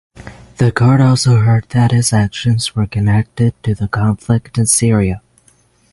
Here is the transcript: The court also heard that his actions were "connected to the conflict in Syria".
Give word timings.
The 0.57 0.71
court 0.71 0.99
also 0.99 1.41
heard 1.41 1.69
that 1.69 1.91
his 1.91 2.11
actions 2.11 2.75
were 2.75 2.87
"connected 2.87 3.53
to 3.61 3.75
the 3.75 3.87
conflict 3.87 4.57
in 4.57 4.65
Syria". 4.65 5.21